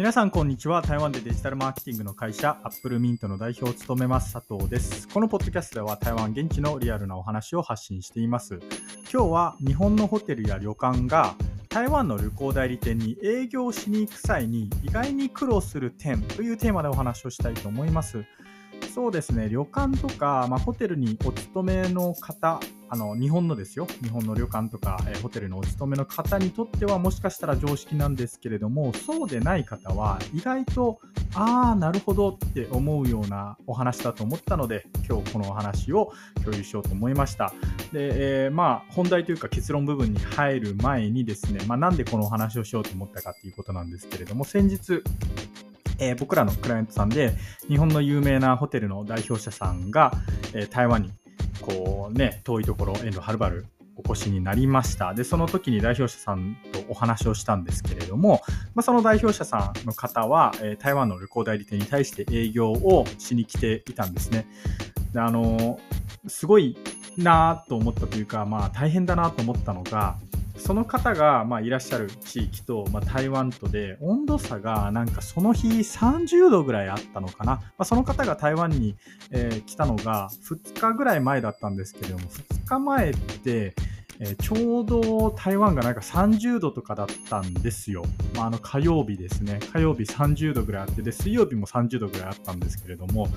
[0.00, 0.80] 皆さんこんにちは。
[0.80, 5.06] 台湾でデジタルマーケティングの会社アップルミントの代表を務めます佐藤です。
[5.08, 8.60] このポッドキャストでは台湾現地のリアルなお話を発信しています。
[9.12, 11.34] 今日は日本のホテルや旅館が
[11.68, 18.24] 台湾の旅行代理店に営業しに行く際に意外に苦労する点というテーマでお話をしたいと思います。
[18.94, 22.58] そうですね、旅館とか、まあ、ホテルにお勤めの方、
[22.92, 31.00] あの日本のですよ、日本の旅館とか、えー、ホテルのお勤めの方にとってはもしかしたら常識なんですけれども、そうでない方は意外と、
[31.34, 36.12] ああ、なるほどって思うようなお話だと思ったので、今日このお話を
[36.44, 37.52] 共有しようと思いました。
[37.92, 45.04] で、えー、まあ、本題というか結論部分に入る前にですね、まあ、なんでこのお話をしようと思ったかっていうことなんですけれども、先日、
[46.00, 47.34] えー、僕らのクライアントさんで
[47.68, 50.12] 日本の有名なホテルの代表者さんが、
[50.54, 51.12] えー、台湾に
[51.60, 55.14] こうね遠いところ遠路はるばるお越しになりました。
[55.14, 58.40] でその時に代表者さんとお話をしたんですけれども、
[58.74, 64.46] まあ、その代表者さんの方は、え、台湾の旅行代理店に対して営業をしに来ていたんですね。
[65.12, 65.78] であの
[66.26, 66.76] すごい
[67.16, 70.16] なと思ったというか、まあ、大変だなと思ったのが
[70.60, 78.96] その方が、まあ、いらっしゃる地域と、まあ、台湾とで温度差がなんかその日30度ぐらいあったのかな、まあ、その方が台湾に、
[79.30, 83.74] え、来たのが2日ぐらい前だったんですけれども2日前って
[84.22, 88.04] え、ちょうど台湾がなんか30度とかだったんですよ。
[88.36, 89.60] まあ、あの火曜日ですね。
[89.72, 93.30] 火曜日30度ぐらいあって、で、水曜日も30度ぐらいあったんですけれども、ま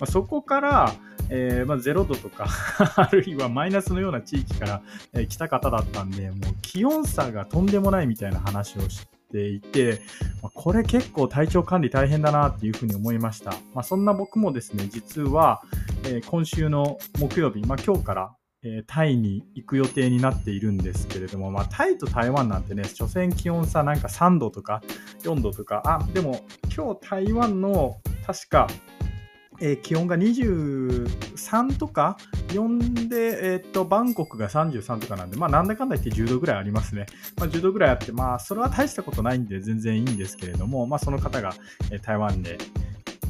[0.00, 0.94] あ、そこから、
[1.30, 2.48] えー、まあ、0度とか
[2.96, 10.00] あるいはマイナスのような地域から、えー、来た方だったんで、もう気温差がとんでもないみたいな話をしていて、
[10.42, 13.52] まあ、これ結構体調管理大変だなっていうふうに思いました。
[13.74, 15.62] まあ、そんな僕もですね、実は、
[16.04, 24.82] えー、今週の木曜日、まあ、今日からえー、タイに行く予定になっているんですけれども、まあ、タイと台湾なんてね、所詮気温差なんか3度とか
[25.22, 28.66] 4度とか、あ、でも今日台湾の確か、
[29.60, 32.16] えー、気温が23とか
[32.48, 37.06] 4で、えー、っと、バンコクが33とかなんで、まあ、なんだかんだ言って10度ぐらいありますね。
[37.36, 41.54] まあ、10度ぐらいあって、まあ、それは大したことないんで全然いいんですけれども、まあ、その方が、
[41.90, 42.58] えー、台湾で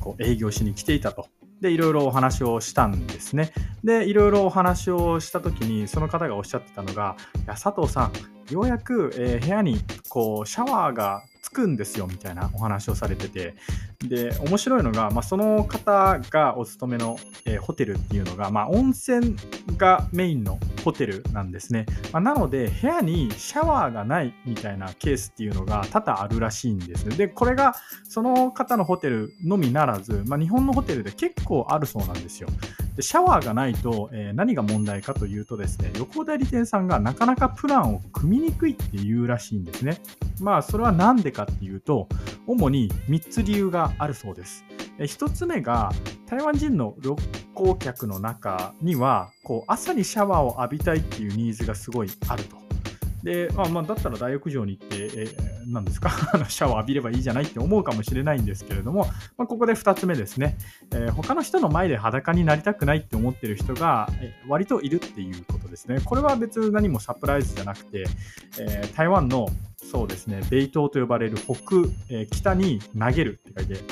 [0.00, 1.28] こう営業しに来ていたと。
[1.60, 3.52] で、いろいろお話をしたんですね。
[3.84, 8.12] で、いろいろお話をした時に、その方がおっしゃってたのが、いや、佐藤さん、
[8.52, 13.54] ようやく、えー、部屋にこうシャワーがつくんですよみたいなお話をされてて。
[14.08, 19.36] で面白いのが、まあ、その方がお勤めの、えー、ホテルっていうのが、まあ、温泉
[19.76, 27.74] がメインのホテルなんですね、まあ、なので部屋にシャワーがないみたいなケースっていうのが多々あるらしいんですねでこれが
[28.08, 32.48] その方のホテルのみならず、まあ、日本のホテルで結構あるそうなんですよ。
[33.00, 39.98] でシャワーがないと、えー、何が問題かというとですね旅行代理店さんがなかなかプランを組みにくいっていうらしいんですね
[40.38, 42.08] まあそれは何でかっていうと
[42.46, 44.64] 主に3つ理由があるそうです。
[44.98, 45.92] え1つ目が
[46.26, 47.16] 台湾人の旅
[47.54, 52.69] 行客の中にはこう朝にシャワーを浴びたいっていうニーズがすごいあると。
[53.22, 56.10] で、まあ、まあだったら大浴場に行って、えー、何ですか？
[56.48, 60.56] シャワー浴びればいいじゃないって思うかもしれないんですけれども、まあ、ここで2つ目ですね、
[60.92, 66.00] えー、他の人の前で裸になりたくないって思ってる人が、えー、割といるっていうことですね。
[66.04, 68.04] これは別に何もサプライズじゃなくて、
[68.58, 69.48] えー、台湾の
[69.82, 71.54] そうですね、ベイ島と呼ばれる北、
[72.10, 73.82] え、北に投げるって書いて、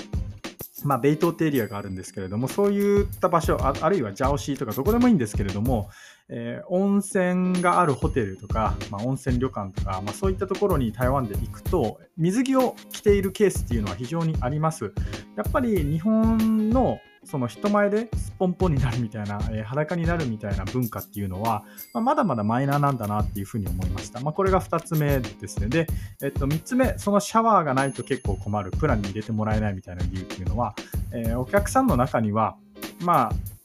[0.84, 5.90] まあ、ベイ島ってエリアがあるんですけれども、そういった場所、あるいはジャオシーとかどこでもいいんですけれども、
[6.30, 14.92] えー、温泉があるホテルとか、まあ、温泉旅館とか、まあ、そういったところに台湾で行くと、水着を着ているケースっていうのは非常にあります。
[15.36, 24.20] やっぱり日本のその人前ですっぽんぽんになるみたいな、えー、裸になるみたいな文化っていうのは、まあ、まだまだマイナーなんだなっていうふうに思いました。
[24.20, 25.68] まあ、これが2つ目ですね。
[25.68, 25.86] で、
[26.22, 30.74] えっと、3つ目、そのシャワーがないと結構困る、プランに入れてもらえないみたいな理由っていうのは、
[31.12, 32.56] えー、お客さんの中には、
[33.00, 33.57] まあ、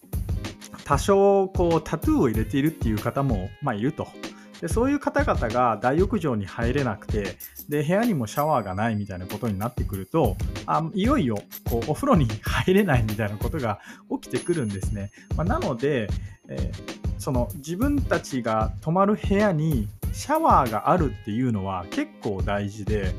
[0.83, 4.07] 多少こうタトゥーを入れているっていう方も、まあ、いると。
[4.63, 7.35] でそういう方々が大浴場に入れなくて
[7.68, 11.35] で部屋にもシャワーがないみたいなことになってくるとあいよいよ
[11.69, 13.81] こうお風呂に入れないみたいなことが
[14.21, 16.07] 起きてくるんですね、まあ、なので、
[16.47, 23.13] えー、その自分たちが泊まる部屋にシャワーがあるっていうのは結構大事で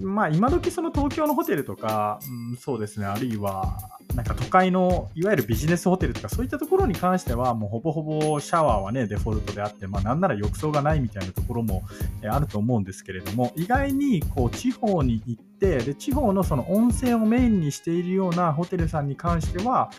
[0.00, 2.20] まあ今時その東京のホテルとか、
[2.50, 11.82] うん、そうですねあるいはなんか都会のいわゆるビジネスホテルとかそういったところに関してはもうほぼほぼシャワーはねデフォルトであって、まあ、なんなら浴槽がないみたいなところも
[12.28, 19.90] あると思うんですけれども意外にこう地方に行ってで地方のその温泉をメインにしているようなホテルさんに関しては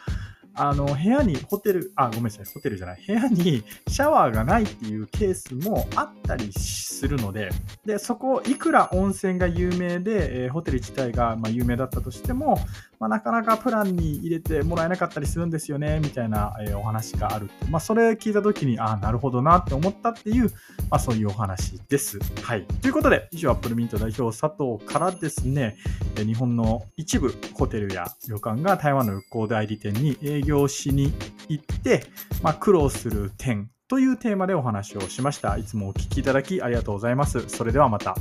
[0.53, 7.49] あの、部屋にホテル、あ、ごめんなさい、ホテルじゃない、部屋にシャワーがないっていうケースもあったりするので、
[7.85, 12.59] で、そこ、いくら温泉が有名で、えー、ホテル自体がま有名だったとしても、
[12.99, 17.49] まあ、なかなかプランに入れてもらえなかったりするんですよね、みたいな、えー、お話がある。
[17.69, 20.51] まあ、それ聞いたときに、ああ、なるほどなって思ったっていう、
[20.89, 22.19] まあ、そういうお話です。
[22.43, 22.65] はい。
[22.81, 25.77] ということで、以上、アップルミント代表佐藤からですね、
[26.15, 31.13] 日本の一部ホテルや旅館が台湾の旅行代理店に営業しに
[31.47, 32.03] 行って、
[32.41, 35.57] まあ、苦労する点というテーマでお話をしました。
[35.57, 37.47] いつもお聴きいただきありがとうございます。
[37.49, 38.15] それではまた。